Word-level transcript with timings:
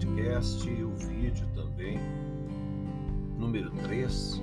podcast, 0.00 0.66
o 0.70 0.96
vídeo 0.96 1.46
também, 1.54 2.00
número 3.38 3.70
3, 3.82 4.40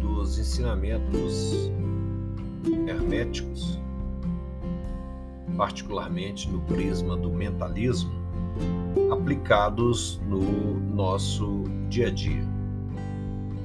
dos 0.00 0.38
ensinamentos 0.38 1.70
herméticos, 2.88 3.78
particularmente 5.56 6.50
no 6.50 6.60
prisma 6.62 7.16
do 7.16 7.30
mentalismo, 7.30 8.10
aplicados 9.12 10.20
no 10.28 10.80
nosso 10.80 11.62
dia 11.88 12.08
a 12.08 12.10
dia, 12.10 12.44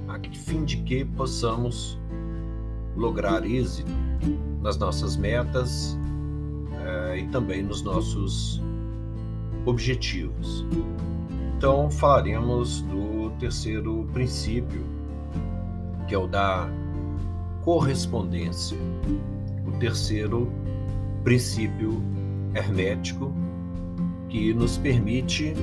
a 0.07 0.19
fim 0.35 0.65
de 0.65 0.77
que 0.83 1.03
possamos 1.03 1.97
lograr 2.95 3.43
êxito 3.43 3.91
nas 4.61 4.77
nossas 4.77 5.17
metas 5.17 5.97
eh, 6.85 7.21
e 7.21 7.27
também 7.29 7.63
nos 7.63 7.81
nossos 7.81 8.61
objetivos. 9.69 10.65
Então, 11.55 11.89
falaremos 11.91 12.81
do 12.81 13.29
terceiro 13.39 14.07
princípio, 14.13 14.83
que 16.07 16.15
é 16.15 16.17
o 16.17 16.27
da 16.27 16.67
correspondência. 17.63 18.77
O 19.67 19.71
terceiro 19.79 20.51
princípio 21.23 22.01
hermético 22.55 23.31
que 24.29 24.53
nos 24.53 24.77
permite 24.77 25.53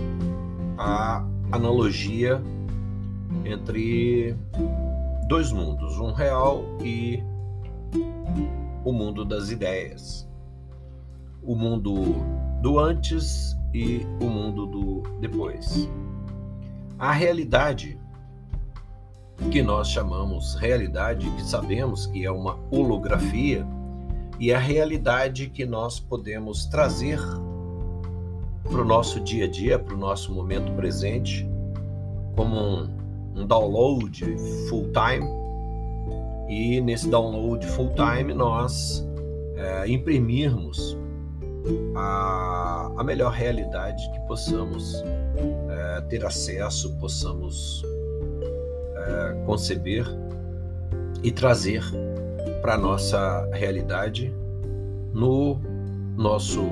a 0.79 1.25
analogia 1.51 2.43
entre 3.45 4.37
dois 5.29 5.51
mundos, 5.53 5.99
um 5.99 6.13
real 6.13 6.65
e 6.85 7.23
o 8.85 8.93
mundo 8.93 9.25
das 9.25 9.51
ideias. 9.51 10.29
O 11.43 11.55
mundo 11.55 11.95
do 12.61 12.79
antes 12.79 13.56
e 13.73 14.07
o 14.21 14.27
mundo 14.27 14.67
do 14.67 15.03
depois. 15.21 15.89
A 16.99 17.13
realidade 17.13 17.99
que 19.51 19.63
nós 19.63 19.89
chamamos 19.89 20.55
realidade, 20.55 21.31
que 21.31 21.43
sabemos 21.43 22.07
que 22.07 22.25
é 22.25 22.31
uma 22.31 22.59
holografia, 22.71 23.67
e 24.39 24.53
a 24.53 24.59
realidade 24.59 25.49
que 25.49 25.65
nós 25.65 25.99
podemos 25.99 26.67
trazer 26.67 27.19
para 28.63 28.81
o 28.81 28.85
nosso 28.85 29.21
dia 29.21 29.45
a 29.45 29.49
dia, 29.49 29.79
para 29.79 29.95
o 29.95 29.99
nosso 29.99 30.33
momento 30.33 30.73
presente, 30.73 31.49
como 32.35 32.57
um, 32.57 32.89
um 33.35 33.47
download 33.47 34.25
full 34.69 34.91
time. 34.93 35.27
E 36.49 36.81
nesse 36.81 37.09
download 37.09 37.67
full 37.67 37.93
time 37.95 38.35
nós 38.35 39.07
é, 39.57 39.89
imprimirmos 39.89 40.97
a, 41.95 42.93
a 42.97 43.05
melhor 43.05 43.33
realidade 43.33 44.03
que 44.13 44.21
possamos 44.27 45.03
é, 45.69 46.01
ter 46.03 46.25
acesso, 46.25 46.95
possamos 46.97 47.83
é, 48.97 49.45
conceber 49.45 50.07
e 51.23 51.31
trazer 51.31 51.83
para 52.63 52.75
a 52.75 52.79
nossa 52.79 53.49
realidade 53.53 54.33
no 55.13 55.59
nosso 56.17 56.63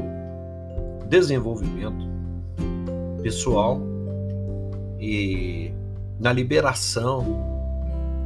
desenvolvimento 1.09 2.07
pessoal 3.23 3.81
e 4.99 5.73
na 6.19 6.33
liberação 6.33 7.25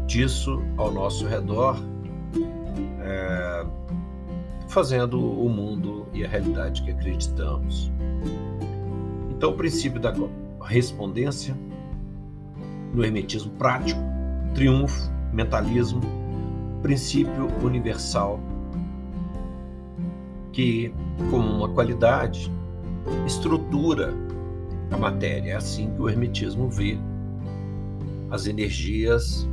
disso 0.06 0.62
ao 0.77 0.91
nosso 0.91 1.27
redor, 1.27 1.77
é, 3.02 3.66
fazendo 4.69 5.19
o 5.19 5.48
mundo 5.48 6.06
e 6.12 6.24
a 6.24 6.28
realidade 6.28 6.83
que 6.83 6.91
acreditamos. 6.91 7.91
Então, 9.30 9.51
o 9.51 9.55
princípio 9.55 10.01
da 10.01 10.14
respondência 10.62 11.56
no 12.92 13.05
hermetismo 13.05 13.51
prático, 13.52 14.01
triunfo, 14.55 15.11
mentalismo, 15.33 16.01
princípio 16.83 17.48
universal 17.62 18.40
que, 20.52 20.92
como 21.30 21.48
uma 21.48 21.68
qualidade, 21.68 22.50
estrutura 23.27 24.12
a 24.90 24.96
matéria. 24.96 25.52
É 25.52 25.55
assim 25.55 25.90
que 25.90 26.02
o 26.02 26.08
hermetismo 26.08 26.68
vê 26.68 26.98
as 28.30 28.46
energias, 28.46 29.48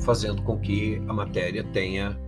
fazendo 0.00 0.42
com 0.42 0.58
que 0.58 1.00
a 1.08 1.12
matéria 1.12 1.64
tenha 1.64 2.18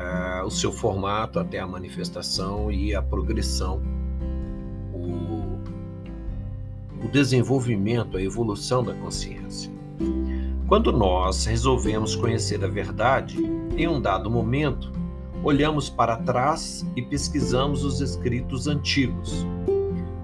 uh, 0.00 0.46
o 0.46 0.50
seu 0.50 0.72
formato 0.72 1.38
até 1.38 1.58
a 1.58 1.66
manifestação 1.66 2.72
e 2.72 2.94
a 2.94 3.02
progressão, 3.02 3.82
o, 4.92 5.58
o 7.04 7.08
desenvolvimento, 7.12 8.16
a 8.16 8.22
evolução 8.22 8.82
da 8.82 8.94
consciência. 8.94 9.70
Quando 10.66 10.92
nós 10.92 11.44
resolvemos 11.46 12.14
conhecer 12.14 12.64
a 12.64 12.68
verdade, 12.68 13.38
em 13.76 13.88
um 13.88 14.00
dado 14.00 14.30
momento, 14.30 14.92
olhamos 15.42 15.90
para 15.90 16.16
trás 16.18 16.86
e 16.94 17.02
pesquisamos 17.02 17.84
os 17.84 18.00
escritos 18.00 18.68
antigos. 18.68 19.44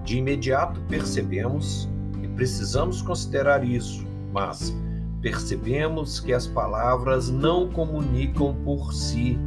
De 0.05 0.17
imediato 0.17 0.79
percebemos 0.87 1.89
e 2.23 2.27
precisamos 2.29 3.01
considerar 3.01 3.67
isso, 3.67 4.05
mas 4.31 4.73
percebemos 5.21 6.21
que 6.21 6.31
as 6.31 6.47
palavras 6.47 7.29
não 7.29 7.69
comunicam 7.69 8.55
por 8.63 8.93
si. 8.93 9.37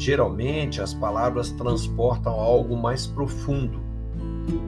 Geralmente, 0.00 0.80
as 0.80 0.94
palavras 0.94 1.50
transportam 1.50 2.32
algo 2.32 2.76
mais 2.76 3.06
profundo. 3.06 3.78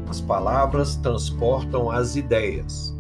As 0.08 0.20
palavras 0.20 0.96
transportam 0.96 1.90
as 1.90 2.16
ideias. 2.16 2.94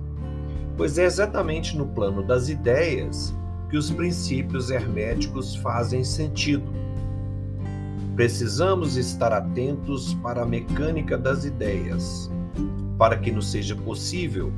Pois 0.76 0.96
é 0.96 1.04
exatamente 1.04 1.76
no 1.76 1.86
plano 1.86 2.22
das 2.22 2.48
ideias 2.48 3.34
que 3.68 3.76
os 3.76 3.90
princípios 3.90 4.70
herméticos 4.70 5.54
fazem 5.56 6.02
sentido 6.02 6.82
Precisamos 8.14 8.96
estar 8.96 9.32
atentos 9.32 10.12
para 10.14 10.42
a 10.42 10.46
mecânica 10.46 11.16
das 11.16 11.46
ideias, 11.46 12.30
para 12.98 13.16
que 13.16 13.32
nos 13.32 13.50
seja 13.50 13.74
possível 13.74 14.52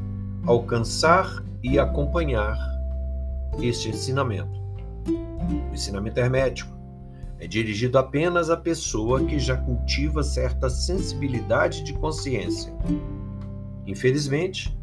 alcançar 0.45 1.41
e 1.63 1.79
acompanhar 1.79 2.59
este 3.63 3.91
ensinamento. 3.91 4.61
O 5.71 5.73
ensinamento 5.73 6.19
hermético 6.19 6.74
é 7.39 7.47
dirigido 7.47 7.99
apenas 7.99 8.51
à 8.51 8.57
pessoa 8.57 9.25
que 9.25 9.39
já 9.39 9.57
cultiva 9.57 10.23
certa 10.23 10.71
sensibilidade 10.71 11.83
de 11.83 11.93
consciência. 11.95 12.73
Infelizmente, 13.87 14.77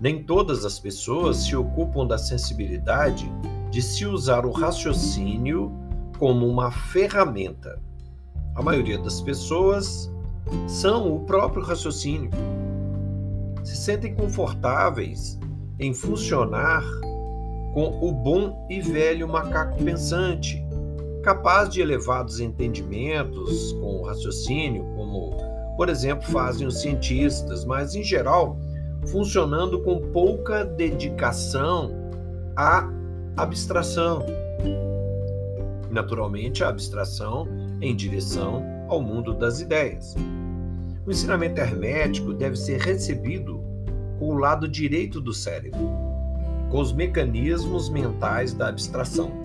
nem 0.00 0.22
todas 0.22 0.64
as 0.64 0.78
pessoas 0.78 1.38
se 1.38 1.56
ocupam 1.56 2.06
da 2.06 2.18
sensibilidade 2.18 3.30
de 3.70 3.80
se 3.80 4.04
usar 4.04 4.44
o 4.44 4.50
raciocínio 4.50 5.72
como 6.18 6.46
uma 6.46 6.70
ferramenta 6.70 7.80
a 8.54 8.62
maioria 8.62 8.98
das 8.98 9.20
pessoas 9.22 10.10
são 10.68 11.14
o 11.14 11.20
próprio 11.20 11.64
raciocínio. 11.64 12.30
Se 13.64 13.76
sentem 13.76 14.14
confortáveis 14.14 15.38
em 15.78 15.94
funcionar 15.94 16.84
com 17.72 17.98
o 18.02 18.12
bom 18.12 18.66
e 18.68 18.80
velho 18.82 19.26
macaco 19.26 19.82
pensante, 19.82 20.61
capaz 21.22 21.68
de 21.68 21.80
elevados 21.80 22.40
entendimentos 22.40 23.72
com 23.74 24.00
o 24.00 24.06
raciocínio, 24.06 24.84
como, 24.96 25.30
por 25.76 25.88
exemplo, 25.88 26.26
fazem 26.30 26.66
os 26.66 26.80
cientistas, 26.80 27.64
mas 27.64 27.94
em 27.94 28.02
geral 28.02 28.58
funcionando 29.06 29.80
com 29.82 30.00
pouca 30.12 30.64
dedicação 30.64 31.90
à 32.56 32.88
abstração. 33.36 34.24
Naturalmente, 35.90 36.62
a 36.62 36.68
abstração 36.68 37.46
em 37.80 37.94
direção 37.94 38.62
ao 38.88 39.00
mundo 39.00 39.34
das 39.34 39.60
ideias. 39.60 40.14
O 41.04 41.10
ensinamento 41.10 41.60
hermético 41.60 42.32
deve 42.32 42.56
ser 42.56 42.80
recebido 42.80 43.60
com 44.18 44.28
o 44.28 44.38
lado 44.38 44.68
direito 44.68 45.20
do 45.20 45.32
cérebro, 45.32 45.80
com 46.70 46.80
os 46.80 46.92
mecanismos 46.92 47.88
mentais 47.90 48.54
da 48.54 48.68
abstração. 48.68 49.41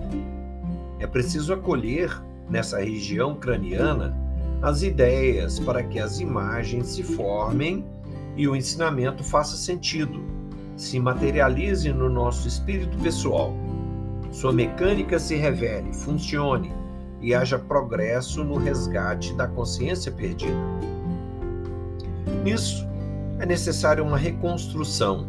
É 0.98 1.06
preciso 1.06 1.52
acolher 1.52 2.20
nessa 2.48 2.78
região 2.78 3.34
craniana 3.34 4.16
as 4.60 4.82
ideias 4.82 5.60
para 5.60 5.82
que 5.82 5.98
as 5.98 6.18
imagens 6.18 6.88
se 6.88 7.02
formem 7.02 7.84
e 8.36 8.48
o 8.48 8.56
ensinamento 8.56 9.22
faça 9.22 9.56
sentido, 9.56 10.20
se 10.76 10.98
materialize 10.98 11.92
no 11.92 12.08
nosso 12.08 12.48
espírito 12.48 12.96
pessoal. 12.98 13.54
Sua 14.32 14.52
mecânica 14.52 15.18
se 15.18 15.36
revele, 15.36 15.92
funcione 15.92 16.72
e 17.20 17.34
haja 17.34 17.58
progresso 17.58 18.44
no 18.44 18.56
resgate 18.56 19.34
da 19.34 19.46
consciência 19.46 20.10
perdida. 20.10 20.56
Nisso, 22.44 22.86
é 23.38 23.46
necessária 23.46 24.02
uma 24.02 24.18
reconstrução. 24.18 25.26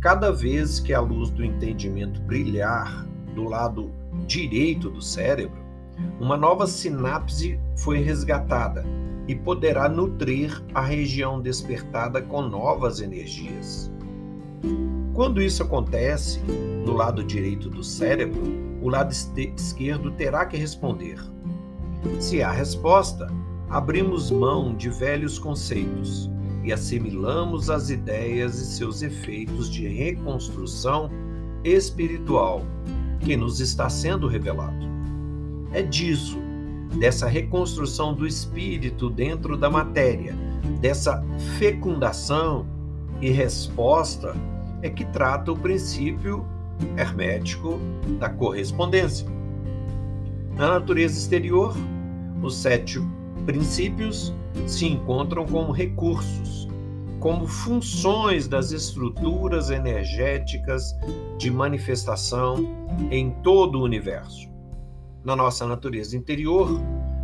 Cada 0.00 0.30
vez 0.30 0.78
que 0.78 0.94
a 0.94 1.00
luz 1.00 1.30
do 1.30 1.44
entendimento 1.44 2.20
brilhar 2.20 3.04
do 3.34 3.44
lado 3.44 3.90
direito 4.28 4.90
do 4.90 5.00
cérebro, 5.00 5.58
uma 6.20 6.36
nova 6.36 6.66
sinapse 6.66 7.58
foi 7.78 7.98
resgatada, 7.98 8.84
e 9.26 9.34
poderá 9.34 9.88
nutrir 9.88 10.62
a 10.74 10.82
região 10.82 11.40
despertada 11.40 12.20
com 12.22 12.42
novas 12.42 13.00
energias. 13.00 13.90
Quando 15.14 15.42
isso 15.42 15.62
acontece, 15.62 16.40
no 16.84 16.92
lado 16.92 17.24
direito 17.24 17.68
do 17.68 17.82
cérebro, 17.82 18.42
o 18.80 18.88
lado 18.88 19.12
esquerdo 19.56 20.10
terá 20.12 20.46
que 20.46 20.56
responder. 20.56 21.18
Se 22.20 22.42
há 22.42 22.50
resposta, 22.50 23.26
abrimos 23.68 24.30
mão 24.30 24.74
de 24.74 24.88
velhos 24.88 25.38
conceitos 25.38 26.30
e 26.62 26.72
assimilamos 26.72 27.68
as 27.68 27.90
ideias 27.90 28.58
e 28.60 28.66
seus 28.76 29.02
efeitos 29.02 29.68
de 29.70 29.88
reconstrução 29.88 31.10
espiritual 31.64 32.62
que 33.20 33.36
nos 33.36 33.60
está 33.60 33.88
sendo 33.88 34.26
revelado. 34.26 34.86
É 35.72 35.82
disso, 35.82 36.38
dessa 36.98 37.26
reconstrução 37.26 38.14
do 38.14 38.26
espírito 38.26 39.10
dentro 39.10 39.56
da 39.56 39.68
matéria, 39.68 40.34
dessa 40.80 41.22
fecundação 41.58 42.66
e 43.20 43.30
resposta, 43.30 44.34
é 44.82 44.88
que 44.88 45.04
trata 45.06 45.52
o 45.52 45.58
princípio 45.58 46.46
hermético 46.96 47.78
da 48.18 48.28
correspondência. 48.28 49.26
Na 50.56 50.68
natureza 50.68 51.18
exterior, 51.18 51.74
os 52.42 52.56
sete 52.56 53.00
princípios 53.44 54.32
se 54.66 54.86
encontram 54.86 55.46
como 55.46 55.72
recursos, 55.72 56.68
como 57.20 57.46
funções 57.46 58.46
das 58.46 58.70
estruturas 58.70 59.70
energéticas 59.70 60.96
de 61.36 61.50
manifestação 61.50 62.56
em 63.10 63.30
todo 63.42 63.80
o 63.80 63.82
universo. 63.82 64.48
Na 65.24 65.34
nossa 65.34 65.66
natureza 65.66 66.16
interior, 66.16 66.80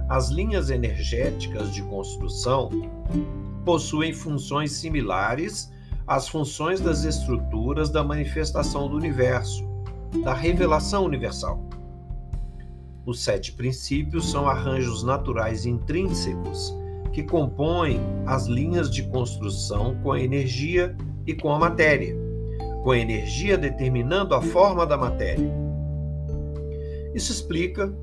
as 0.08 0.30
linhas 0.30 0.68
energéticas 0.68 1.72
de 1.72 1.82
construção 1.82 2.70
possuem 3.64 4.12
funções 4.12 4.72
similares 4.72 5.72
às 6.06 6.28
funções 6.28 6.80
das 6.80 7.04
estruturas 7.04 7.88
da 7.88 8.02
manifestação 8.02 8.88
do 8.88 8.96
universo, 8.96 9.64
da 10.22 10.34
revelação 10.34 11.04
universal. 11.04 11.64
Os 13.06 13.22
sete 13.22 13.52
princípios 13.52 14.30
são 14.30 14.48
arranjos 14.48 15.02
naturais 15.02 15.66
intrínsecos 15.66 16.74
que 17.14 17.22
compõem 17.22 18.00
as 18.26 18.46
linhas 18.46 18.90
de 18.90 19.04
construção 19.04 19.96
com 20.02 20.10
a 20.10 20.20
energia 20.20 20.96
e 21.24 21.32
com 21.32 21.50
a 21.52 21.58
matéria, 21.58 22.14
com 22.82 22.90
a 22.90 22.98
energia 22.98 23.56
determinando 23.56 24.34
a 24.34 24.42
forma 24.42 24.84
da 24.84 24.96
matéria. 24.96 25.48
Isso 27.14 27.30
explica 27.30 27.94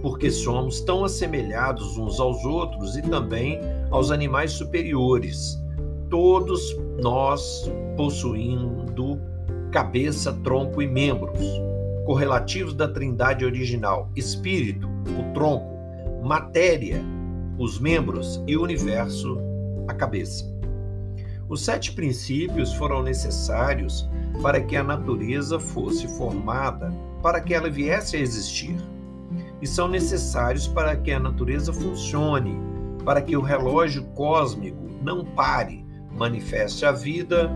porque 0.00 0.30
somos 0.30 0.80
tão 0.80 1.04
assemelhados 1.04 1.98
uns 1.98 2.18
aos 2.18 2.42
outros 2.44 2.96
e 2.96 3.02
também 3.02 3.60
aos 3.90 4.10
animais 4.10 4.52
superiores, 4.52 5.62
todos 6.08 6.74
nós 7.00 7.70
possuindo 7.96 9.20
cabeça, 9.70 10.32
tronco 10.42 10.80
e 10.80 10.86
membros, 10.86 11.46
correlativos 12.06 12.72
da 12.72 12.88
trindade 12.88 13.44
original: 13.44 14.10
espírito, 14.16 14.88
o 14.88 15.32
tronco, 15.34 15.70
matéria, 16.24 17.00
os 17.62 17.78
membros 17.78 18.42
e 18.44 18.56
o 18.56 18.62
universo, 18.64 19.38
a 19.86 19.94
cabeça. 19.94 20.44
Os 21.48 21.64
sete 21.64 21.92
princípios 21.92 22.72
foram 22.74 23.04
necessários 23.04 24.10
para 24.42 24.60
que 24.60 24.74
a 24.74 24.82
natureza 24.82 25.60
fosse 25.60 26.08
formada, 26.18 26.92
para 27.22 27.40
que 27.40 27.54
ela 27.54 27.70
viesse 27.70 28.16
a 28.16 28.18
existir. 28.18 28.74
E 29.60 29.66
são 29.66 29.86
necessários 29.86 30.66
para 30.66 30.96
que 30.96 31.12
a 31.12 31.20
natureza 31.20 31.72
funcione, 31.72 32.58
para 33.04 33.22
que 33.22 33.36
o 33.36 33.40
relógio 33.40 34.02
cósmico 34.06 34.88
não 35.00 35.24
pare, 35.24 35.86
manifeste 36.18 36.84
a 36.84 36.90
vida, 36.90 37.48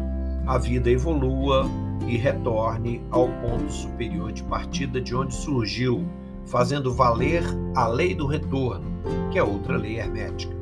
a 0.47 0.57
vida 0.57 0.89
evolua 0.89 1.69
e 2.07 2.17
retorne 2.17 3.03
ao 3.11 3.29
ponto 3.41 3.73
superior 3.73 4.31
de 4.31 4.45
partida 4.45 5.01
de 5.01 5.17
onde 5.17 5.35
surgiu, 5.35 6.07
fazendo 6.45 6.95
valer 6.95 7.43
a 7.75 7.89
lei 7.89 8.15
do 8.15 8.29
retorno, 8.29 8.96
que 9.31 9.39
é 9.39 9.43
outra 9.43 9.77
lei 9.77 9.99
hermética. 9.99 10.55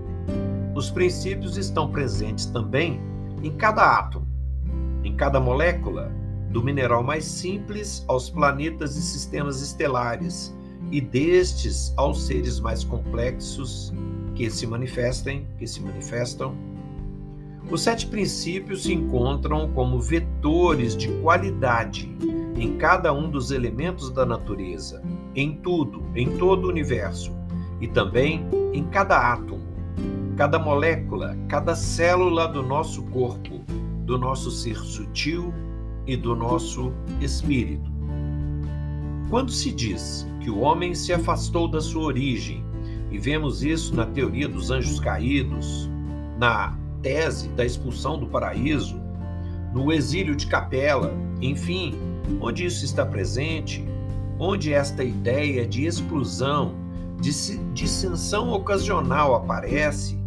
Os 0.75 0.91
princípios 0.91 1.57
estão 1.57 1.91
presentes 1.91 2.47
também 2.47 3.01
em 3.43 3.53
cada 3.53 3.99
átomo, 3.99 4.27
em 5.05 5.15
cada 5.15 5.39
molécula, 5.39 6.11
do 6.51 6.63
mineral 6.63 7.03
mais 7.03 7.25
simples 7.25 8.05
aos 8.09 8.31
planetas 8.31 8.97
e 8.97 9.03
sistemas 9.03 9.61
estelares, 9.61 10.55
e 10.91 11.01
destes 11.01 11.93
aos 11.97 12.27
seres 12.27 12.61
mais 12.61 12.85
complexos 12.85 13.93
que 14.35 14.51
se 14.51 14.67
manifestem, 14.67 15.47
que 15.59 15.67
se 15.67 15.81
manifestam. 15.81 16.55
Os 17.71 17.83
sete 17.83 18.07
princípios 18.07 18.85
se 18.85 18.93
encontram 18.93 19.73
como 19.73 20.01
vetores 20.01 20.97
de 20.97 21.09
qualidade 21.21 22.15
em 22.57 22.77
cada 22.77 23.13
um 23.13 23.31
dos 23.31 23.51
elementos 23.51 24.11
da 24.11 24.25
natureza, 24.25 25.03
em 25.35 25.57
tudo, 25.57 26.05
em 26.15 26.37
todo 26.37 26.67
o 26.67 26.69
universo, 26.69 27.33
e 27.85 27.89
também 27.89 28.47
em 28.73 28.83
cada 28.85 29.35
átomo, 29.35 29.63
cada 30.39 30.59
molécula, 30.59 31.37
cada 31.49 31.77
célula 31.77 32.49
do 32.49 32.63
nosso 32.63 33.03
corpo, 33.05 33.61
do 34.07 34.17
nosso 34.17 34.51
ser 34.51 34.79
sutil 34.79 35.53
e 36.07 36.17
do 36.17 36.35
nosso 36.35 36.95
espírito. 37.21 37.93
Quando 39.29 39.53
se 39.53 39.71
diz 39.71 40.27
que 40.41 40.49
o 40.49 40.61
homem 40.61 40.95
se 40.95 41.13
afastou 41.13 41.69
da 41.69 41.79
sua 41.79 42.05
origem, 42.05 42.65
e 43.11 43.19
vemos 43.19 43.63
isso 43.63 43.95
na 43.95 44.07
teoria 44.07 44.49
dos 44.49 44.71
anjos 44.71 44.99
caídos, 44.99 45.91
na 46.39 46.75
tese 47.03 47.51
da 47.51 47.67
expulsão 47.67 48.19
do 48.19 48.27
paraíso, 48.27 48.99
no 49.75 49.93
exílio 49.93 50.35
de 50.35 50.47
Capela, 50.47 51.13
enfim, 51.39 51.95
onde 52.41 52.65
isso 52.65 52.83
está 52.83 53.05
presente, 53.05 53.87
onde 54.39 54.73
esta 54.73 55.05
ideia 55.05 55.67
de 55.67 55.85
exclusão, 55.85 56.83
dissensão 57.73 58.53
ocasional 58.53 59.35
aparece, 59.35 60.19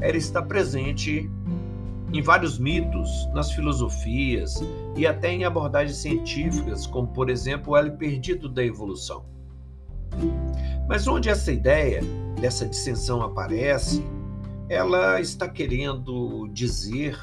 ela 0.00 0.16
está 0.16 0.40
presente 0.42 1.30
em 2.12 2.22
vários 2.22 2.58
mitos, 2.58 3.28
nas 3.34 3.52
filosofias 3.52 4.62
e 4.96 5.06
até 5.06 5.32
em 5.32 5.44
abordagens 5.44 5.98
científicas, 5.98 6.86
como 6.86 7.08
por 7.08 7.28
exemplo 7.28 7.72
o 7.72 7.76
elo 7.76 7.92
perdido 7.92 8.48
da 8.48 8.64
evolução. 8.64 9.24
Mas 10.88 11.06
onde 11.06 11.28
essa 11.28 11.52
ideia 11.52 12.00
dessa 12.40 12.66
dissensão 12.66 13.22
aparece, 13.22 14.04
ela 14.68 15.20
está 15.20 15.48
querendo 15.48 16.48
dizer, 16.48 17.18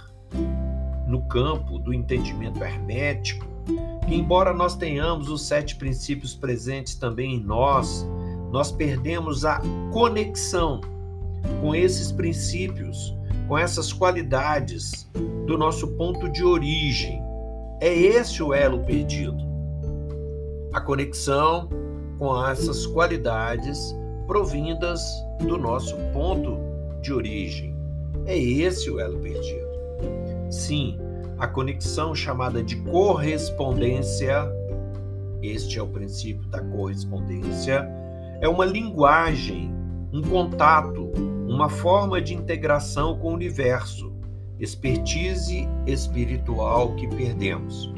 no 1.07 1.21
campo 1.27 1.79
do 1.79 1.93
entendimento 1.93 2.63
hermético, 2.63 3.45
que, 4.07 4.15
embora 4.15 4.53
nós 4.53 4.75
tenhamos 4.75 5.29
os 5.29 5.43
sete 5.43 5.75
princípios 5.75 6.35
presentes 6.35 6.95
também 6.95 7.35
em 7.35 7.43
nós, 7.43 8.05
nós 8.53 8.71
perdemos 8.71 9.45
a 9.45 9.59
conexão 9.91 10.79
com 11.59 11.73
esses 11.73 12.11
princípios, 12.11 13.17
com 13.47 13.57
essas 13.57 13.91
qualidades 13.91 15.09
do 15.47 15.57
nosso 15.57 15.87
ponto 15.93 16.29
de 16.29 16.43
origem. 16.43 17.19
É 17.81 17.91
esse 17.91 18.43
o 18.43 18.53
elo 18.53 18.85
perdido. 18.85 19.43
A 20.71 20.79
conexão 20.79 21.67
com 22.19 22.47
essas 22.47 22.85
qualidades 22.85 23.95
provindas 24.27 25.01
do 25.39 25.57
nosso 25.57 25.97
ponto 26.13 26.55
de 27.01 27.11
origem. 27.11 27.75
É 28.27 28.37
esse 28.37 28.87
o 28.87 28.99
elo 28.99 29.17
perdido. 29.17 29.67
Sim, 30.51 30.99
a 31.39 31.47
conexão 31.47 32.13
chamada 32.13 32.61
de 32.61 32.75
correspondência, 32.83 34.47
este 35.41 35.79
é 35.79 35.81
o 35.81 35.87
princípio 35.87 36.47
da 36.49 36.61
correspondência, 36.61 38.02
é 38.43 38.49
uma 38.49 38.65
linguagem, 38.65 39.73
um 40.11 40.21
contato, 40.21 41.09
uma 41.47 41.69
forma 41.69 42.21
de 42.21 42.33
integração 42.35 43.17
com 43.17 43.29
o 43.29 43.33
universo, 43.33 44.11
expertise 44.59 45.65
espiritual 45.87 46.93
que 46.95 47.07
perdemos. 47.07 47.89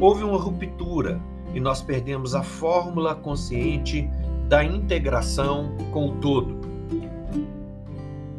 Houve 0.00 0.24
uma 0.24 0.38
ruptura 0.38 1.20
e 1.54 1.60
nós 1.60 1.80
perdemos 1.80 2.34
a 2.34 2.42
fórmula 2.42 3.14
consciente 3.14 4.10
da 4.48 4.64
integração 4.64 5.76
com 5.92 6.08
o 6.08 6.12
todo. 6.16 6.58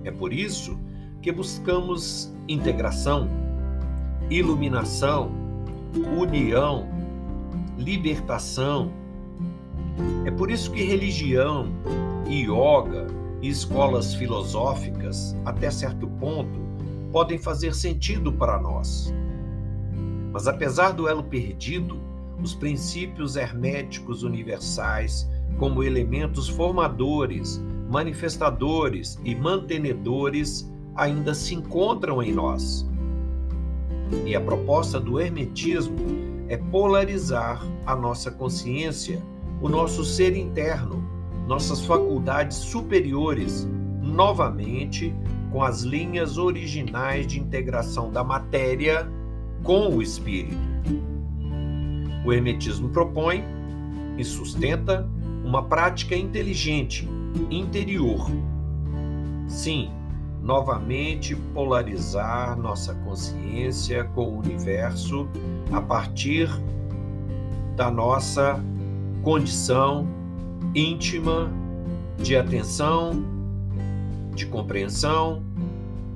É 0.04 0.12
por 0.12 0.34
isso 0.34 0.78
que 1.22 1.32
buscamos 1.32 2.30
integração 2.46 3.30
iluminação, 4.30 5.32
união, 6.18 6.88
libertação. 7.78 8.92
É 10.26 10.32
por 10.32 10.52
isso 10.52 10.72
que 10.72 10.84
religião, 10.84 11.68
yoga 12.28 13.08
e 13.42 13.50
escolas 13.50 14.14
filosóficas, 14.14 15.36
até 15.46 15.70
certo 15.72 16.08
ponto, 16.08 16.60
podem 17.12 17.38
fazer 17.38 17.74
sentido 17.74 18.32
para 18.32 18.60
nós. 18.60 19.14
Mas 20.32 20.48
apesar 20.48 20.92
do 20.92 21.08
elo 21.08 21.24
perdido, 21.24 22.00
os 22.42 22.56
princípios 22.56 23.36
herméticos 23.36 24.24
universais, 24.24 25.30
como 25.58 25.84
elementos 25.84 26.48
formadores, 26.48 27.62
manifestadores 27.90 29.20
e 29.24 29.36
mantenedores 29.36 30.70
ainda 30.96 31.34
se 31.34 31.56
encontram 31.56 32.24
em 32.24 32.32
nós. 32.32 32.90
E 34.26 34.36
a 34.36 34.42
proposta 34.42 35.00
do 35.00 35.20
Hermetismo 35.20 35.98
é 36.48 36.58
polarizar 36.58 37.62
a 37.86 37.96
nossa 37.96 38.32
consciência, 38.32 39.22
o 39.62 39.70
nosso 39.70 40.04
ser 40.04 40.36
interno, 40.36 41.04
nossas 41.48 41.86
faculdades 41.86 42.58
superiores, 42.58 43.68
novamente 44.02 45.14
com 45.52 45.62
as 45.62 45.82
linhas 45.82 46.38
originais 46.38 47.28
de 47.28 47.40
integração 47.40 48.12
da 48.12 48.24
matéria 48.24 49.08
com 49.64 49.90
o 49.90 50.02
espírito. 50.02 50.58
O 52.26 52.34
Hermetismo 52.34 52.90
propõe 52.90 53.44
e 54.18 54.24
sustenta 54.24 55.08
uma 55.44 55.64
prática 55.64 56.16
inteligente, 56.16 57.08
interior. 57.50 58.30
Sim, 59.48 59.92
novamente 60.42 61.36
polarizar 61.54 62.58
nossa 62.58 62.96
consciência 62.96 64.06
com 64.06 64.24
o 64.24 64.40
universo 64.40 65.28
a 65.72 65.82
partir 65.82 66.50
da 67.76 67.92
nossa 67.92 68.64
condição 69.22 70.08
íntima 70.74 71.52
de 72.18 72.36
atenção, 72.36 73.24
de 74.34 74.46
compreensão, 74.48 75.44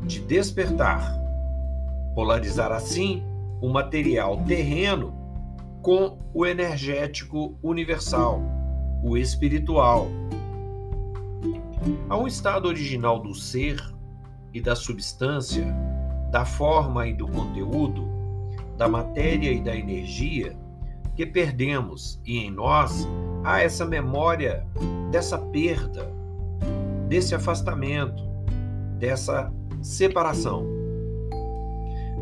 de 0.06 0.20
despertar. 0.22 1.14
Polarizar 2.16 2.72
assim 2.72 3.24
o 3.62 3.70
material 3.70 4.44
terreno 4.44 5.14
com 5.82 6.18
o 6.34 6.46
energético 6.46 7.56
universal, 7.62 8.42
o 9.04 9.18
espiritual. 9.18 10.08
Há 12.10 12.18
um 12.18 12.26
estado 12.26 12.68
original 12.68 13.20
do 13.20 13.36
ser 13.36 13.80
e 14.52 14.60
da 14.60 14.76
substância, 14.76 15.66
da 16.32 16.44
forma 16.44 17.08
e 17.08 17.14
do 17.14 17.28
conteúdo, 17.28 18.08
da 18.78 18.88
matéria 18.88 19.52
e 19.52 19.62
da 19.62 19.76
energia 19.76 20.56
que 21.16 21.26
perdemos, 21.26 22.20
e 22.26 22.40
em 22.40 22.52
nós 22.52 23.08
há 23.44 23.62
essa 23.62 23.86
memória 23.86 24.66
dessa 25.12 25.38
perda, 25.38 26.12
desse 27.08 27.34
afastamento, 27.34 28.24
dessa 28.98 29.52
separação. 29.82 30.66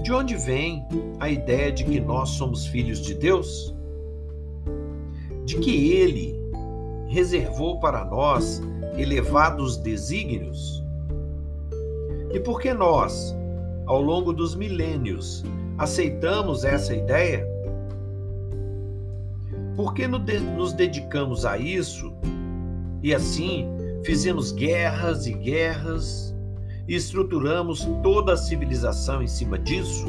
De 0.04 0.12
onde 0.12 0.36
vem 0.36 0.86
a 1.20 1.30
ideia 1.30 1.72
de 1.72 1.86
que 1.86 2.00
nós 2.00 2.30
somos 2.32 2.66
filhos 2.68 3.00
de 3.00 3.14
Deus? 3.14 3.74
De 5.46 5.58
que 5.58 5.92
Ele 5.94 6.36
reservou 7.08 7.80
para 7.80 8.04
nós 8.04 8.62
elevados 8.98 9.78
desígnios? 9.78 10.84
E 12.34 12.40
por 12.40 12.60
que 12.60 12.74
nós, 12.74 13.34
ao 13.86 14.02
longo 14.02 14.34
dos 14.34 14.56
milênios, 14.56 15.44
aceitamos 15.78 16.64
essa 16.66 16.94
ideia? 16.94 17.53
Por 19.76 19.94
que 19.94 20.08
nos 20.08 20.74
dedicamos 20.74 21.46
a 21.46 21.58
isso 21.58 22.14
e 23.02 23.14
assim 23.14 23.68
fizemos 24.04 24.52
guerras 24.52 25.26
e 25.26 25.34
guerras 25.34 26.36
e 26.88 26.96
estruturamos 26.96 27.88
toda 28.02 28.34
a 28.34 28.38
civilização 28.38 29.22
em 29.22 29.28
cima 29.28 29.58
disso? 29.58 30.06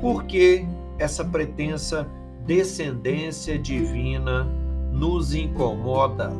Por 0.00 0.24
que 0.24 0.66
essa 0.98 1.24
pretensa 1.24 2.06
descendência 2.46 3.58
divina 3.58 4.44
nos 4.92 5.34
incomoda 5.34 6.30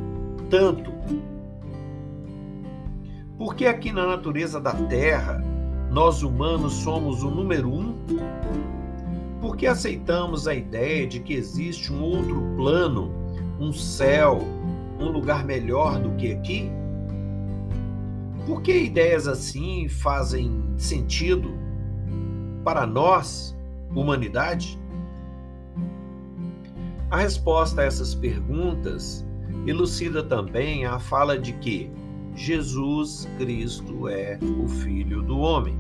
tanto 0.49 0.91
porque 3.41 3.65
aqui 3.65 3.91
na 3.91 4.07
natureza 4.07 4.61
da 4.61 4.75
Terra, 4.75 5.43
nós 5.91 6.23
humanos 6.23 6.75
somos 6.75 7.23
o 7.23 7.31
número 7.31 7.73
um? 7.73 7.95
Porque 9.41 9.67
aceitamos 9.67 10.47
a 10.47 10.55
ideia 10.55 11.07
de 11.07 11.21
que 11.21 11.33
existe 11.33 11.93
um 11.93 12.03
outro 12.03 12.43
plano, 12.57 13.13
um 13.59 13.73
céu, 13.73 14.41
um 14.99 15.09
lugar 15.11 15.45
melhor 15.45 15.99
do 15.99 16.11
que 16.17 16.33
aqui? 16.33 16.71
Por 18.47 18.63
que 18.63 18.73
ideias 18.73 19.27
assim 19.27 19.89
fazem 19.89 20.63
sentido 20.77 21.55
para 22.65 22.87
nós, 22.87 23.57
humanidade? 23.95 24.79
A 27.11 27.19
resposta 27.19 27.81
a 27.81 27.85
essas 27.85 28.15
perguntas 28.15 29.27
elucida 29.67 30.23
também 30.23 30.87
a 30.87 30.99
fala 30.99 31.39
de 31.39 31.53
que 31.55 31.91
Jesus 32.35 33.29
Cristo 33.39 34.09
é 34.09 34.39
o 34.63 34.69
Filho 34.69 35.23
do 35.23 35.39
Homem. 35.39 35.79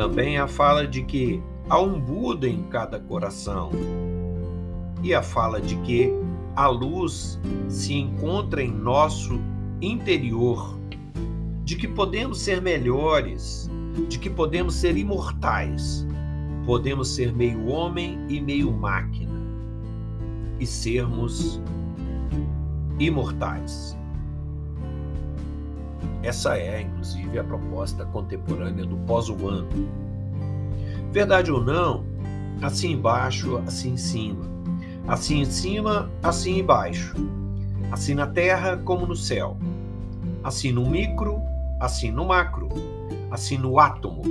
Também 0.00 0.38
a 0.38 0.48
fala 0.48 0.86
de 0.86 1.02
que 1.02 1.42
há 1.68 1.78
um 1.78 2.00
Buda 2.00 2.48
em 2.48 2.62
cada 2.70 2.98
coração. 2.98 3.70
E 5.02 5.12
a 5.12 5.22
fala 5.22 5.60
de 5.60 5.76
que 5.82 6.10
a 6.56 6.68
luz 6.68 7.38
se 7.68 7.92
encontra 7.92 8.62
em 8.62 8.72
nosso 8.72 9.38
interior, 9.82 10.74
de 11.64 11.76
que 11.76 11.86
podemos 11.86 12.40
ser 12.40 12.62
melhores, 12.62 13.70
de 14.08 14.18
que 14.18 14.30
podemos 14.30 14.74
ser 14.76 14.96
imortais, 14.96 16.06
podemos 16.64 17.10
ser 17.10 17.34
meio 17.34 17.66
homem 17.66 18.18
e 18.26 18.40
meio 18.40 18.72
máquina 18.72 19.38
e 20.58 20.64
sermos 20.64 21.60
imortais. 22.98 23.99
Essa 26.22 26.58
é, 26.58 26.82
inclusive, 26.82 27.38
a 27.38 27.44
proposta 27.44 28.04
contemporânea 28.06 28.84
do 28.84 28.96
pós-humano. 28.98 29.68
Verdade 31.10 31.50
ou 31.50 31.62
não, 31.62 32.04
assim 32.60 32.92
embaixo, 32.92 33.56
assim 33.66 33.92
em 33.92 33.96
cima. 33.96 34.44
Assim 35.08 35.40
em 35.40 35.44
cima, 35.46 36.10
assim 36.22 36.58
embaixo. 36.58 37.14
Assim 37.90 38.14
na 38.14 38.26
terra 38.26 38.76
como 38.76 39.06
no 39.06 39.16
céu. 39.16 39.56
Assim 40.44 40.72
no 40.72 40.88
micro, 40.88 41.40
assim 41.80 42.10
no 42.10 42.26
macro. 42.26 42.68
Assim 43.30 43.56
no 43.56 43.78
átomo, 43.78 44.22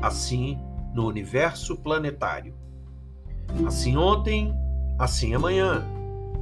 assim 0.00 0.58
no 0.94 1.06
universo 1.06 1.76
planetário. 1.76 2.54
Assim 3.66 3.96
ontem, 3.96 4.54
assim 4.98 5.34
amanhã. 5.34 5.84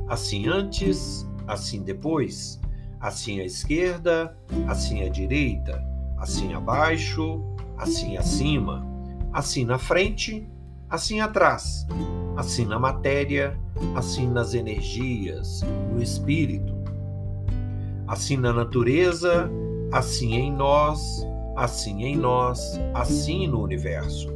Assim 0.08 0.46
antes, 0.46 1.26
assim 1.46 1.82
depois 1.82 2.60
assim 3.00 3.40
à 3.40 3.44
esquerda, 3.44 4.36
assim 4.68 5.02
à 5.02 5.08
direita, 5.08 5.82
assim 6.18 6.52
abaixo, 6.52 7.42
assim 7.78 8.18
acima, 8.18 8.86
assim 9.32 9.64
na 9.64 9.78
frente, 9.78 10.46
assim 10.88 11.20
atrás, 11.20 11.86
assim 12.36 12.66
na 12.66 12.78
matéria, 12.78 13.58
assim 13.94 14.28
nas 14.28 14.52
energias, 14.52 15.62
no 15.90 16.02
espírito, 16.02 16.74
assim 18.06 18.36
na 18.36 18.52
natureza, 18.52 19.50
assim 19.90 20.34
em 20.34 20.52
nós, 20.52 21.26
assim 21.56 22.04
em 22.04 22.16
nós, 22.16 22.78
assim 22.92 23.46
no 23.46 23.62
universo. 23.62 24.28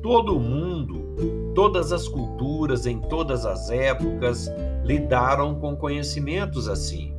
Todo 0.00 0.38
mundo, 0.38 1.52
todas 1.54 1.92
as 1.92 2.06
culturas 2.08 2.86
em 2.86 3.00
todas 3.00 3.46
as 3.46 3.70
épocas 3.70 4.48
lidaram 4.84 5.54
com 5.56 5.76
conhecimentos 5.76 6.68
assim 6.68 7.14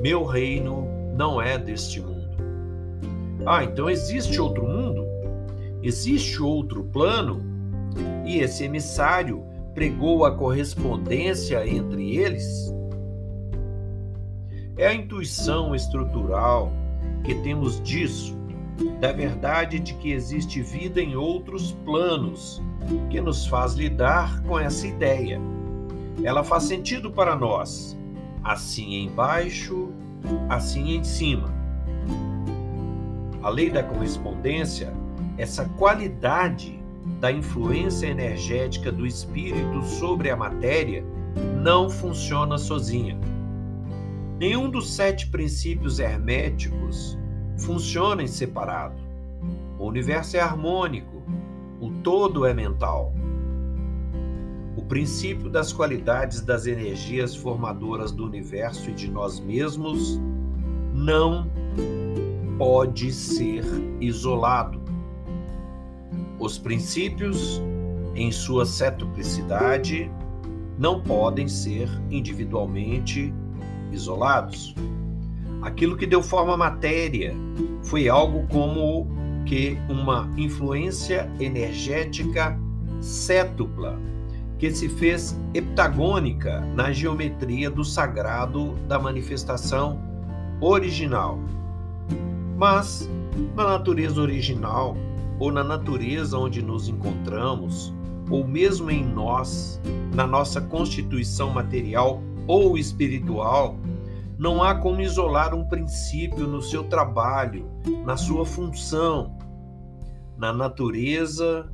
meu 0.00 0.24
reino 0.24 0.86
não 1.16 1.40
é 1.40 1.58
deste 1.58 2.00
mundo. 2.00 2.16
Ah, 3.46 3.64
então 3.64 3.88
existe 3.88 4.40
outro 4.40 4.66
mundo? 4.66 5.04
Existe 5.82 6.42
outro 6.42 6.84
plano? 6.84 7.42
E 8.24 8.38
esse 8.38 8.64
emissário 8.64 9.44
pregou 9.74 10.24
a 10.24 10.34
correspondência 10.34 11.66
entre 11.66 12.16
eles? 12.16 12.74
É 14.76 14.88
a 14.88 14.94
intuição 14.94 15.74
estrutural 15.74 16.72
que 17.24 17.34
temos 17.36 17.80
disso, 17.82 18.36
da 19.00 19.12
verdade 19.12 19.78
de 19.78 19.94
que 19.94 20.12
existe 20.12 20.60
vida 20.60 21.00
em 21.00 21.16
outros 21.16 21.72
planos, 21.84 22.60
que 23.10 23.20
nos 23.20 23.46
faz 23.46 23.74
lidar 23.74 24.42
com 24.42 24.58
essa 24.58 24.86
ideia. 24.86 25.40
Ela 26.22 26.42
faz 26.44 26.64
sentido 26.64 27.10
para 27.10 27.36
nós, 27.36 27.96
assim 28.42 29.04
embaixo, 29.04 29.85
assim 30.48 30.96
em 30.96 31.04
cima. 31.04 31.54
A 33.42 33.48
lei 33.48 33.70
da 33.70 33.82
correspondência, 33.82 34.92
essa 35.38 35.64
qualidade 35.76 36.78
da 37.20 37.30
influência 37.30 38.06
energética 38.06 38.90
do 38.90 39.06
espírito 39.06 39.82
sobre 39.84 40.30
a 40.30 40.36
matéria, 40.36 41.04
não 41.62 41.88
funciona 41.88 42.58
sozinha. 42.58 43.18
Nenhum 44.38 44.68
dos 44.68 44.94
sete 44.94 45.28
princípios 45.28 45.98
herméticos 45.98 47.16
funciona 47.56 48.22
em 48.22 48.26
separado. 48.26 48.96
O 49.78 49.86
universo 49.86 50.36
é 50.36 50.40
harmônico, 50.40 51.22
o 51.80 51.90
todo 52.02 52.44
é 52.44 52.52
mental. 52.52 53.12
O 54.76 54.82
princípio 54.82 55.48
das 55.48 55.72
qualidades 55.72 56.42
das 56.42 56.66
energias 56.66 57.34
formadoras 57.34 58.12
do 58.12 58.26
universo 58.26 58.90
e 58.90 58.92
de 58.92 59.10
nós 59.10 59.40
mesmos 59.40 60.20
não 60.92 61.50
pode 62.58 63.10
ser 63.10 63.64
isolado. 64.00 64.78
Os 66.38 66.58
princípios, 66.58 67.60
em 68.14 68.30
sua 68.30 68.66
setuplicidade, 68.66 70.10
não 70.78 71.00
podem 71.00 71.48
ser 71.48 71.88
individualmente 72.10 73.32
isolados. 73.90 74.74
Aquilo 75.62 75.96
que 75.96 76.06
deu 76.06 76.22
forma 76.22 76.52
à 76.52 76.56
matéria 76.56 77.34
foi 77.82 78.10
algo 78.10 78.46
como 78.48 79.06
que 79.46 79.78
uma 79.88 80.30
influência 80.36 81.30
energética 81.40 82.58
cétupla 83.00 83.98
que 84.58 84.70
se 84.70 84.88
fez 84.88 85.38
heptagônica 85.52 86.60
na 86.74 86.92
geometria 86.92 87.70
do 87.70 87.84
sagrado 87.84 88.74
da 88.88 88.98
manifestação 88.98 90.00
original. 90.60 91.38
Mas, 92.56 93.08
na 93.54 93.64
natureza 93.64 94.20
original, 94.20 94.96
ou 95.38 95.52
na 95.52 95.62
natureza 95.62 96.38
onde 96.38 96.62
nos 96.62 96.88
encontramos, 96.88 97.92
ou 98.30 98.46
mesmo 98.46 98.90
em 98.90 99.04
nós, 99.04 99.80
na 100.14 100.26
nossa 100.26 100.60
constituição 100.60 101.50
material 101.50 102.22
ou 102.46 102.78
espiritual, 102.78 103.76
não 104.38 104.62
há 104.62 104.74
como 104.74 105.00
isolar 105.00 105.54
um 105.54 105.64
princípio 105.64 106.46
no 106.46 106.62
seu 106.62 106.84
trabalho, 106.84 107.66
na 108.04 108.16
sua 108.16 108.44
função, 108.44 109.35
na 110.36 110.52
natureza, 110.52 111.70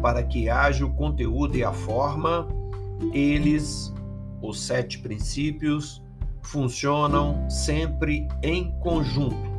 para 0.00 0.22
que 0.22 0.48
haja 0.48 0.84
o 0.84 0.92
conteúdo 0.92 1.56
e 1.56 1.64
a 1.64 1.72
forma, 1.72 2.46
eles, 3.12 3.92
os 4.40 4.60
sete 4.60 4.98
princípios, 4.98 6.02
funcionam 6.42 7.48
sempre 7.48 8.28
em 8.42 8.70
conjunto. 8.80 9.52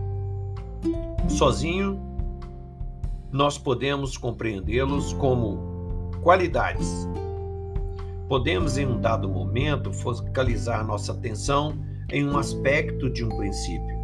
Sozinho, 1.27 1.99
nós 3.31 3.57
podemos 3.57 4.17
compreendê-los 4.17 5.13
como 5.13 6.11
qualidades. 6.21 7.07
Podemos, 8.27 8.77
em 8.77 8.85
um 8.85 8.99
dado 8.99 9.27
momento, 9.27 9.91
focalizar 9.91 10.85
nossa 10.85 11.11
atenção 11.11 11.77
em 12.11 12.27
um 12.27 12.37
aspecto 12.37 13.09
de 13.09 13.23
um 13.23 13.29
princípio. 13.29 13.97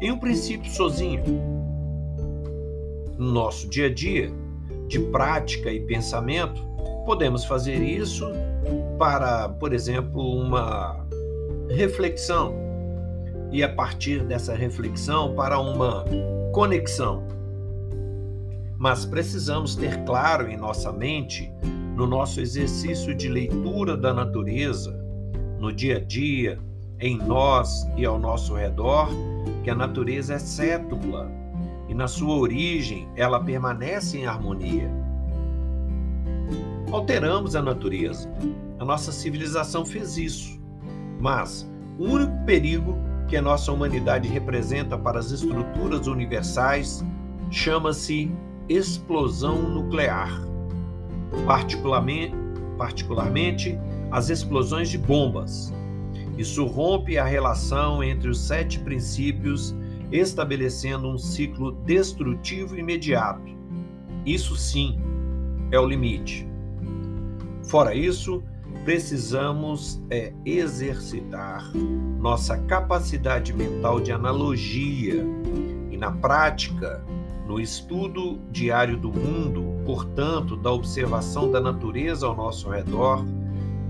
Em 0.00 0.10
um 0.10 0.18
princípio 0.18 0.70
sozinho. 0.70 1.22
No 3.18 3.30
nosso 3.32 3.68
dia 3.68 3.86
a 3.86 3.94
dia, 3.94 4.32
de 4.88 4.98
prática 4.98 5.72
e 5.72 5.80
pensamento, 5.80 6.62
podemos 7.04 7.44
fazer 7.44 7.82
isso 7.82 8.26
para, 8.98 9.48
por 9.48 9.72
exemplo, 9.72 10.22
uma 10.22 11.06
reflexão 11.68 12.54
e 13.50 13.62
a 13.62 13.68
partir 13.68 14.24
dessa 14.24 14.54
reflexão 14.54 15.34
para 15.34 15.58
uma 15.58 16.04
conexão. 16.52 17.22
Mas 18.78 19.04
precisamos 19.04 19.76
ter 19.76 20.04
claro 20.04 20.50
em 20.50 20.56
nossa 20.56 20.92
mente, 20.92 21.52
no 21.96 22.06
nosso 22.06 22.40
exercício 22.40 23.14
de 23.14 23.28
leitura 23.28 23.96
da 23.96 24.12
natureza, 24.12 24.98
no 25.58 25.72
dia 25.72 25.98
a 25.98 26.00
dia, 26.00 26.58
em 26.98 27.16
nós 27.16 27.86
e 27.96 28.04
ao 28.04 28.18
nosso 28.18 28.54
redor, 28.54 29.08
que 29.62 29.70
a 29.70 29.74
natureza 29.74 30.34
é 30.34 30.38
cétupla 30.38 31.30
e 31.88 31.94
na 31.94 32.08
sua 32.08 32.36
origem 32.36 33.08
ela 33.16 33.42
permanece 33.42 34.18
em 34.18 34.26
harmonia. 34.26 34.90
Alteramos 36.90 37.56
a 37.56 37.62
natureza. 37.62 38.30
A 38.78 38.84
nossa 38.84 39.12
civilização 39.12 39.84
fez 39.84 40.18
isso. 40.18 40.60
Mas 41.20 41.70
o 41.98 42.04
único 42.04 42.32
perigo 42.44 42.96
que 43.28 43.36
a 43.36 43.42
nossa 43.42 43.72
humanidade 43.72 44.28
representa 44.28 44.98
para 44.98 45.18
as 45.18 45.30
estruturas 45.30 46.06
universais 46.06 47.04
chama-se 47.50 48.30
explosão 48.68 49.62
nuclear. 49.62 50.30
Particularmente, 51.46 52.34
particularmente 52.76 53.78
as 54.10 54.28
explosões 54.28 54.90
de 54.90 54.98
bombas, 54.98 55.72
isso 56.36 56.66
rompe 56.66 57.18
a 57.18 57.24
relação 57.24 58.02
entre 58.02 58.28
os 58.28 58.38
sete 58.38 58.78
princípios, 58.78 59.74
estabelecendo 60.12 61.08
um 61.08 61.16
ciclo 61.16 61.72
destrutivo 61.72 62.78
imediato. 62.78 63.50
Isso 64.24 64.54
sim 64.54 65.00
é 65.70 65.80
o 65.80 65.86
limite. 65.86 66.46
Fora 67.64 67.94
isso, 67.94 68.42
precisamos 68.84 70.02
é, 70.10 70.32
exercitar 70.44 71.72
nossa 72.18 72.58
capacidade 72.58 73.52
mental 73.52 74.00
de 74.00 74.12
analogia 74.12 75.24
e, 75.90 75.96
na 75.96 76.12
prática, 76.12 77.04
no 77.46 77.60
estudo 77.60 78.38
diário 78.50 78.96
do 78.96 79.10
mundo, 79.10 79.64
portanto, 79.84 80.56
da 80.56 80.70
observação 80.70 81.50
da 81.50 81.60
natureza 81.60 82.26
ao 82.26 82.36
nosso 82.36 82.70
redor, 82.70 83.24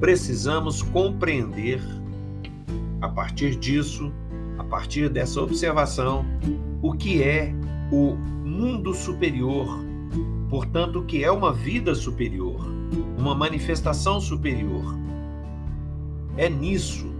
precisamos 0.01 0.83
compreender 0.83 1.83
a 3.01 3.09
partir 3.09 3.57
disso, 3.57 4.13
partir 4.73 5.11
dessa 5.11 5.39
observação, 5.39 6.25
o 6.81 6.95
que 6.95 7.23
é 7.23 7.53
o 7.93 8.17
mundo 8.43 8.95
superior, 8.95 9.69
portanto, 10.49 11.01
o 11.01 11.05
que 11.05 11.23
é 11.23 11.31
uma 11.31 11.53
vida 11.53 11.95
superior, 11.95 12.67
uma 13.19 13.35
manifestação 13.35 14.19
superior. 14.19 14.97
É 16.39 16.49
nisso, 16.49 17.13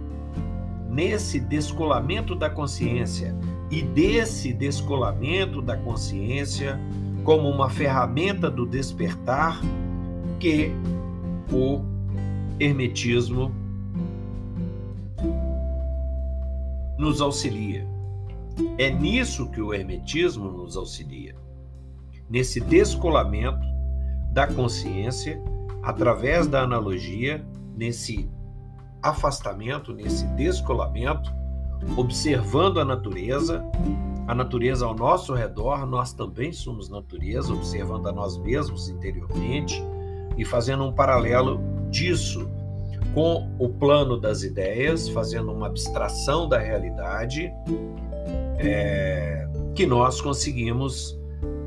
nesse 0.89 1.39
descolamento 1.39 2.33
da 2.33 2.49
consciência 2.49 3.37
e 3.69 3.83
desse 3.83 4.51
descolamento 4.51 5.61
da 5.61 5.77
consciência 5.77 6.79
como 7.23 7.47
uma 7.47 7.69
ferramenta 7.69 8.49
do 8.49 8.65
despertar 8.65 9.61
que 10.39 10.71
o 11.51 11.83
hermetismo 12.59 13.53
nos 17.03 17.21
auxilia. 17.21 17.87
É 18.77 18.89
nisso 18.89 19.49
que 19.51 19.61
o 19.61 19.73
Hermetismo 19.73 20.49
nos 20.49 20.77
auxilia. 20.77 21.35
Nesse 22.29 22.61
descolamento 22.61 23.67
da 24.31 24.47
consciência, 24.47 25.39
através 25.83 26.47
da 26.47 26.63
analogia, 26.63 27.45
nesse 27.75 28.29
afastamento, 29.01 29.93
nesse 29.93 30.25
descolamento, 30.27 31.29
observando 31.97 32.79
a 32.79 32.85
natureza, 32.85 33.63
a 34.25 34.33
natureza 34.33 34.85
ao 34.85 34.95
nosso 34.95 35.33
redor, 35.33 35.85
nós 35.85 36.13
também 36.13 36.53
somos 36.53 36.89
natureza, 36.89 37.53
observando 37.53 38.07
a 38.07 38.13
nós 38.13 38.37
mesmos 38.37 38.87
interiormente 38.87 39.83
e 40.37 40.45
fazendo 40.45 40.85
um 40.85 40.93
paralelo 40.93 41.59
disso 41.91 42.49
com 43.13 43.47
o 43.59 43.69
plano 43.69 44.19
das 44.19 44.43
ideias, 44.43 45.07
fazendo 45.07 45.51
uma 45.51 45.67
abstração 45.67 46.49
da 46.49 46.57
realidade, 46.57 47.51
é, 48.57 49.47
que 49.75 49.85
nós 49.85 50.19
conseguimos 50.19 51.19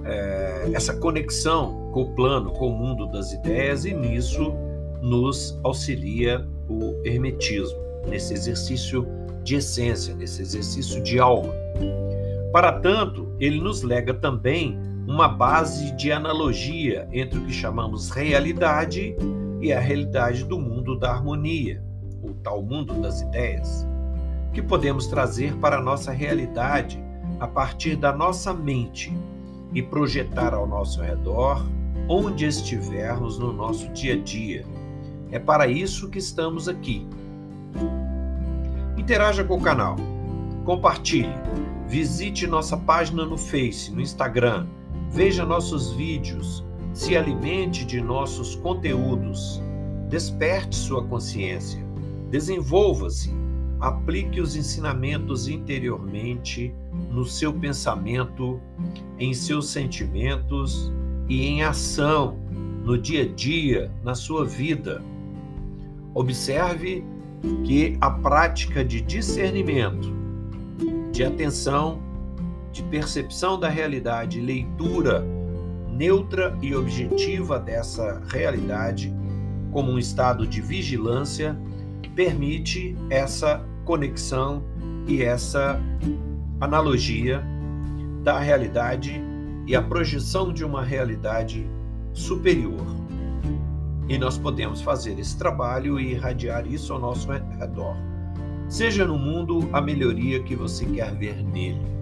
é, 0.04 0.70
essa 0.72 0.94
conexão 0.94 1.90
com 1.92 2.02
o 2.02 2.14
plano, 2.14 2.50
com 2.52 2.68
o 2.68 2.72
mundo 2.76 3.06
das 3.06 3.32
ideias, 3.32 3.85
e 3.85 3.94
nisso 3.94 4.54
nos 5.00 5.59
auxilia 5.62 6.46
o 6.68 7.00
Hermetismo, 7.04 7.78
nesse 8.09 8.35
exercício 8.35 9.06
de 9.44 9.56
essência, 9.56 10.14
nesse 10.14 10.42
exercício 10.42 11.02
de 11.02 11.18
alma. 11.20 11.52
Para 12.52 12.80
tanto, 12.80 13.28
ele 13.38 13.61
nos 13.61 13.82
lega 13.82 14.12
também 14.14 14.78
uma 15.06 15.28
base 15.28 15.92
de 15.92 16.11
analogia 16.11 17.06
entre 17.12 17.38
o 17.38 17.44
que 17.44 17.52
chamamos 17.52 18.11
realidade 18.11 19.14
e 19.66 19.72
a 19.72 19.81
realidade 19.81 20.44
do 20.44 20.61
mundo 20.61 20.96
da 20.96 21.11
harmonia, 21.11 21.83
o 22.22 22.33
tal 22.35 22.62
mundo 22.62 22.94
das 23.02 23.20
ideias, 23.20 23.85
que 24.52 24.62
podemos 24.62 25.09
trazer 25.09 25.57
para 25.57 25.79
a 25.79 25.83
nossa 25.83 26.12
realidade 26.12 27.02
a 27.40 27.48
partir 27.48 27.96
da 27.96 28.12
nossa 28.12 28.55
mente 28.55 29.12
e 29.74 29.83
projetar 29.83 30.55
ao 30.55 30.68
nosso 30.68 31.02
redor 31.02 31.66
onde 32.09 32.46
estivermos 32.46 33.40
no 33.40 33.52
nosso 33.52 33.88
dia 33.88 34.14
a 34.14 34.16
dia. 34.16 34.64
É 35.33 35.38
para 35.40 35.66
isso 35.66 36.09
que 36.11 36.20
estamos 36.20 36.68
aqui. 36.68 37.05
Interaja 38.96 39.42
com 39.42 39.57
o 39.57 39.61
canal, 39.61 39.96
compartilhe, 40.64 41.35
visite 41.88 42.46
nossa 42.46 42.76
página 42.76 43.24
no 43.24 43.37
Face, 43.37 43.90
no 43.90 44.00
Instagram, 44.00 44.68
veja 45.11 45.44
nossos 45.44 45.90
vídeos 45.90 46.64
se 46.96 47.14
alimente 47.14 47.85
de 47.85 48.00
nossos 48.00 48.54
conteúdos, 48.54 49.62
desperte 50.09 50.74
sua 50.74 51.04
consciência, 51.04 51.78
desenvolva-se, 52.30 53.30
aplique 53.78 54.40
os 54.40 54.56
ensinamentos 54.56 55.46
interiormente 55.46 56.74
no 57.12 57.26
seu 57.26 57.52
pensamento, 57.52 58.59
em 59.18 59.35
seus 59.35 59.68
sentimentos 59.68 60.90
e 61.28 61.44
em 61.44 61.62
ação 61.62 62.38
no 62.82 62.96
dia 62.96 63.24
a 63.24 63.28
dia, 63.28 63.92
na 64.02 64.14
sua 64.14 64.46
vida. 64.46 65.02
Observe 66.14 67.04
que 67.66 67.98
a 68.00 68.11
prática 68.11 68.82
de 68.82 69.02
discernimento, 69.02 70.11
de 71.12 71.22
atenção, 71.24 72.00
de 72.72 72.82
percepção 72.85 73.61
da 73.61 73.68
realidade, 73.68 74.40
leitura 74.40 75.36
neutra 75.96 76.56
e 76.61 76.74
objetiva 76.74 77.59
dessa 77.59 78.22
realidade, 78.28 79.12
como 79.72 79.90
um 79.90 79.98
estado 79.98 80.46
de 80.46 80.61
vigilância, 80.61 81.56
permite 82.14 82.96
essa 83.11 83.64
conexão 83.85 84.62
e 85.06 85.22
essa 85.22 85.80
analogia 86.61 87.42
da 88.22 88.38
realidade 88.38 89.20
e 89.66 89.74
a 89.74 89.82
projeção 89.82 90.52
de 90.52 90.64
uma 90.64 90.82
realidade 90.82 91.66
superior. 92.12 92.87
E 94.09 94.18
nós 94.18 94.38
podemos 94.38 94.80
fazer 94.80 95.18
esse 95.18 95.37
trabalho 95.37 95.98
e 95.98 96.12
irradiar 96.12 96.66
isso 96.66 96.92
ao 96.92 97.00
nosso 97.00 97.28
redor. 97.30 97.96
Seja 98.68 99.04
no 99.04 99.18
mundo 99.18 99.68
a 99.72 99.80
melhoria 99.80 100.42
que 100.42 100.54
você 100.54 100.85
quer 100.87 101.14
ver 101.14 101.42
nele. 101.42 101.95